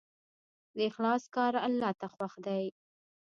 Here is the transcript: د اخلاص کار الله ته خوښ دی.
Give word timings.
د 0.75 0.77
اخلاص 0.89 1.23
کار 1.35 1.53
الله 1.67 1.91
ته 1.99 2.07
خوښ 2.13 2.33
دی. 2.45 2.63